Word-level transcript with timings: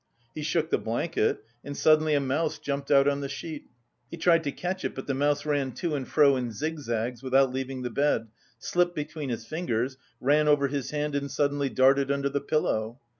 He 0.33 0.41
shook 0.41 0.71
the 0.71 0.79
blanket 0.79 1.43
and 1.63 1.77
suddenly 1.77 2.15
a 2.15 2.19
mouse 2.19 2.57
jumped 2.57 2.89
out 2.89 3.07
on 3.07 3.19
the 3.21 3.29
sheet. 3.29 3.67
He 4.09 4.17
tried 4.17 4.43
to 4.45 4.51
catch 4.51 4.83
it, 4.83 4.95
but 4.95 5.05
the 5.05 5.13
mouse 5.13 5.45
ran 5.45 5.73
to 5.73 5.93
and 5.93 6.07
fro 6.07 6.35
in 6.37 6.51
zigzags 6.51 7.21
without 7.21 7.53
leaving 7.53 7.83
the 7.83 7.91
bed, 7.91 8.29
slipped 8.57 8.95
between 8.95 9.29
his 9.29 9.45
fingers, 9.45 9.97
ran 10.19 10.47
over 10.47 10.69
his 10.69 10.89
hand 10.89 11.13
and 11.13 11.29
suddenly 11.29 11.69
darted 11.69 12.09
under 12.09 12.29
the 12.29 12.41
pillow. 12.41 12.99